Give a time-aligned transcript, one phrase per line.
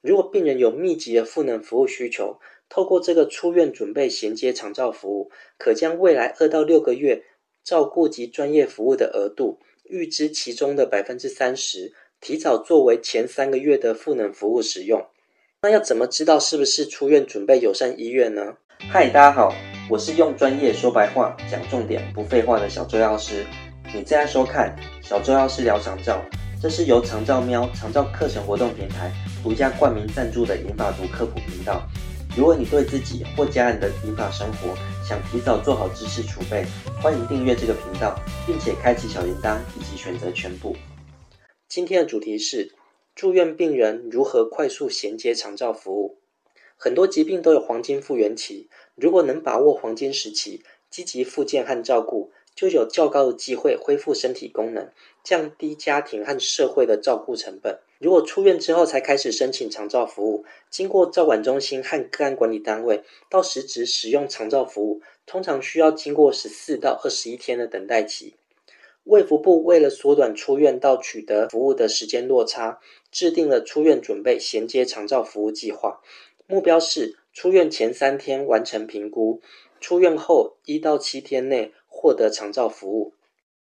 [0.00, 7.24] 如果病人有密集的赋能服务需求，透过这个出院准备衔接长照服务，可将未来二到六个月
[7.64, 15.04] 照顾及专业服务的额度预支其中的百分之三十，提早作为前三个月的赋能服务使用。
[15.62, 18.58] 那要怎么知道是不是出院准备友善医院呢？
[18.90, 19.52] 嗨，大家好，
[19.90, 23.44] 我是用专业说白话讲重点不废话的小周药师。
[23.86, 26.24] 你正在收看小周药师聊长照，
[26.60, 29.12] 这是由长照喵长照课程活动平台
[29.44, 31.86] 独家冠名赞助的银发族科普频道。
[32.36, 34.76] 如果你对自己或家人的银发生活
[35.08, 36.66] 想提早做好知识储备，
[37.00, 40.74] 欢迎订阅这个频道，并且开启小铃铛以及选择全部。
[41.68, 42.72] 今天的主题是
[43.14, 46.18] 住院病人如何快速衔接长照服务。
[46.76, 54.90] 很多疾病都有黄金复原期，如果能把握黄金时期，积极复健和照顾，就有较高的机会恢复身体功能，
[55.22, 57.78] 降低家庭和社会的照顾成本。
[58.00, 68.34] 如果出院之后才开始申请长照服务，经过照管中心和个案管理单位到实质使用长照服务，通常需要经过十四到二十一天的等待期。
[69.04, 72.80] 卫福部为了缩短出院到取得服务的时间落差，
[73.12, 76.00] 制定了出院准备衔接长照服务计划，
[76.48, 79.40] 目标是出院前三天完成评估，
[79.80, 83.14] 出院后一到七天内获得长照服务。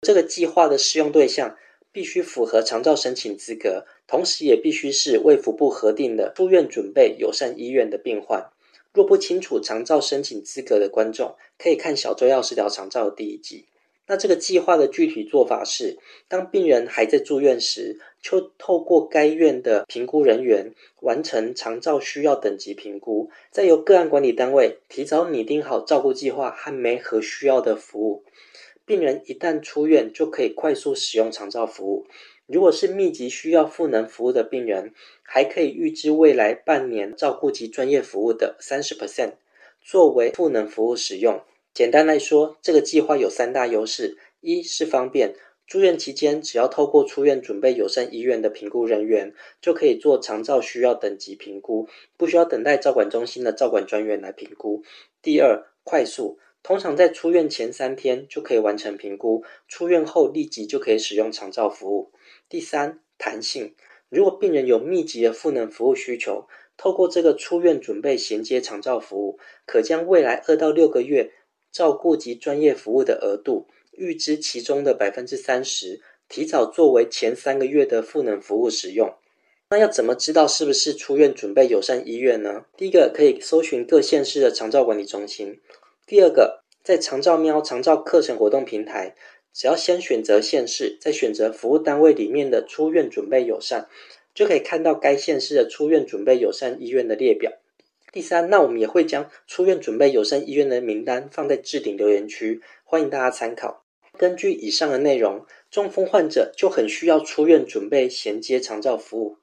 [0.00, 1.56] 这个计划的适用对象
[1.92, 3.86] 必须符合长照申请资格。
[4.08, 8.50] 同时，也必须是卫福部核定的住院准备友善医院的病患。
[8.92, 13.66] 若不清楚长照申请资格的观众，可以看小周药师聊长照第一集。
[14.08, 28.24] 那这个计划的具体做法是：当病人还在住院时，就透过该院的评估人员完成长照需要等级评估，再由个案管理单位提早拟定好照顾计划和没和需要的服务。
[28.84, 32.06] 病人一旦出院，就可以快速使用长照服务。
[32.46, 39.32] 如果是密集需要赋能服务的病人，还可以预支未来半年照顾及专业服务的三十 percent
[39.82, 41.42] 作为赋能服务使用。
[41.76, 45.34] 简单来说，这个计划有三大优势：一是方便，
[45.66, 51.86] 住院期间只要透过出院准备友善医院的评估人员，就可以做长照需要等级评估，
[52.16, 54.80] 不需要等待照管中心的照管专员来评估；
[55.20, 56.38] 第二，快速。
[56.62, 62.10] 通常在出院前三天就可以完成评估，出院后立即就可以使用长照服务。
[62.48, 63.74] 第三，弹性。
[64.08, 66.48] 如果病人有密集的赋能服务需求，
[66.78, 71.32] 透过这个出院准备衔接长照服务，可将未来二到六个月
[71.76, 79.12] 照顾及专业服务的额度预支其中的百分之三十，提早作为前三个月的赋能服务使用。
[79.68, 82.64] 那要怎么知道是不是出院准备友善医院呢？
[82.78, 85.60] 第一个可以搜寻各县市的长照管理中心。
[86.06, 89.14] 第二个，在长照喵长照课程活动平台，
[89.52, 93.86] 只要先选择县市，再选择服务单位里面的出院准备友善，
[94.34, 97.52] 就可以看到该县市的出院准备友善医院的列表。
[98.16, 103.84] 第三，那我们也会将出院准备友善医院的名单放在置顶留言区，欢迎大家参考。
[104.16, 109.36] 根据以上的内容，中风患者就很需要出院准备衔接长照服务。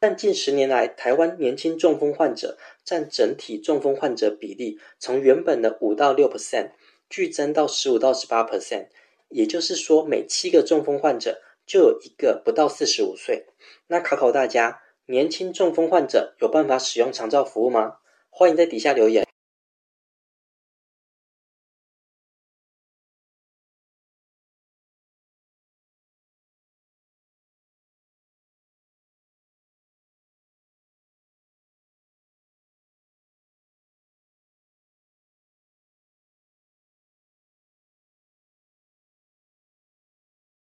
[0.00, 6.70] 但近十年来，台湾年轻中风患者占整体中风患者比例，从原本的五到六 percent，
[7.10, 8.86] 剧增到十五到十八 percent。
[9.28, 13.44] 也就是说，每七个中风患者就有一个不到四十五岁。
[13.88, 17.98] 那考考大家，年轻中风患者有办法使用长照服务吗？
[18.36, 19.24] 欢迎在底下留言。